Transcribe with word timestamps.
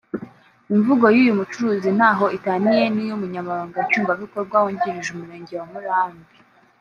Imvugo 0.73 1.05
y’uyu 1.15 1.37
mucuruzi 1.39 1.89
ntaho 1.97 2.25
itaniye 2.37 2.83
niy’Umunyamabanga 2.93 3.85
Nshingwabikorwa 3.85 4.55
wungirije 4.63 5.09
w’umurenge 5.11 5.53
wa 5.59 5.67
Murambi 5.73 6.25